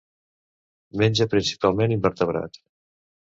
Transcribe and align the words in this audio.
Menja 1.01 1.27
principalment 1.35 1.95
invertebrats. 1.97 2.63